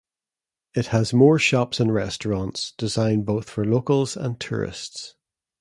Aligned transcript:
It 0.73 0.87
has 0.87 1.13
more 1.13 1.37
shops 1.37 1.79
and 1.79 1.93
restaurants 1.93 2.73
designed 2.75 3.23
both 3.23 3.47
for 3.47 3.63
locals 3.63 4.17
and 4.17 4.39
tourists. 4.39 5.13